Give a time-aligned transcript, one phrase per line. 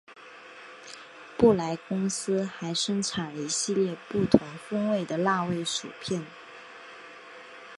[1.37, 6.25] 布莱公司还生产一系列不同风味的辣味薯片。